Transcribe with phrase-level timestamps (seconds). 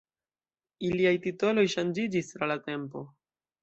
[0.89, 3.09] Iliaj titoloj ŝanĝiĝis tra la tempo.